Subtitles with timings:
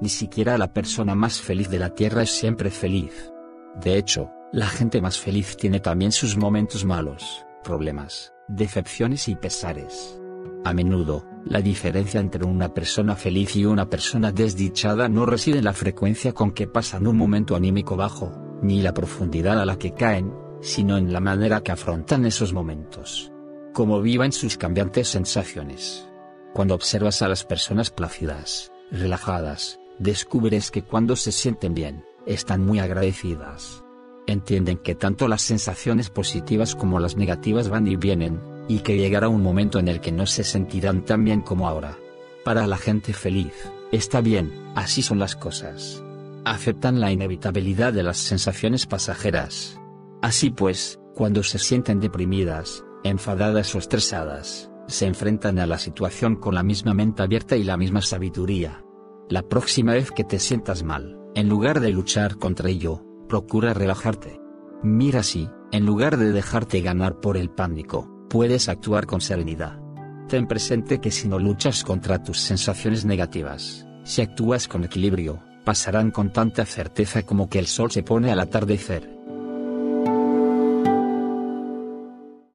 [0.00, 3.32] Ni siquiera la persona más feliz de la Tierra es siempre feliz.
[3.80, 10.20] De hecho, la gente más feliz tiene también sus momentos malos, problemas, decepciones y pesares.
[10.64, 15.64] A menudo, la diferencia entre una persona feliz y una persona desdichada no reside en
[15.64, 18.32] la frecuencia con que pasan un momento anímico bajo,
[18.62, 23.32] ni la profundidad a la que caen, sino en la manera que afrontan esos momentos.
[23.72, 26.08] Cómo vivan sus cambiantes sensaciones.
[26.52, 32.78] Cuando observas a las personas plácidas, relajadas, descubres que cuando se sienten bien, están muy
[32.78, 33.84] agradecidas.
[34.26, 39.28] Entienden que tanto las sensaciones positivas como las negativas van y vienen, y que llegará
[39.28, 41.96] un momento en el que no se sentirán tan bien como ahora.
[42.44, 43.52] Para la gente feliz,
[43.92, 46.02] está bien, así son las cosas.
[46.44, 49.80] Aceptan la inevitabilidad de las sensaciones pasajeras.
[50.22, 56.54] Así pues, cuando se sienten deprimidas, enfadadas o estresadas, se enfrentan a la situación con
[56.54, 58.85] la misma mente abierta y la misma sabiduría.
[59.28, 64.40] La próxima vez que te sientas mal, en lugar de luchar contra ello, procura relajarte.
[64.84, 69.80] Mira si, en lugar de dejarte ganar por el pánico, puedes actuar con serenidad.
[70.28, 76.12] Ten presente que si no luchas contra tus sensaciones negativas, si actúas con equilibrio, pasarán
[76.12, 79.15] con tanta certeza como que el sol se pone al atardecer.